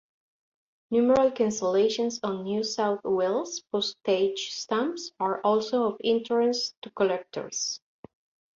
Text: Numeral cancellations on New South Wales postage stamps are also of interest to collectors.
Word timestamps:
Numeral 0.89 1.29
cancellations 1.29 2.19
on 2.23 2.41
New 2.41 2.63
South 2.63 3.01
Wales 3.03 3.61
postage 3.71 4.49
stamps 4.51 5.11
are 5.19 5.39
also 5.43 5.83
of 5.91 6.01
interest 6.03 6.73
to 6.81 6.89
collectors. 6.89 7.79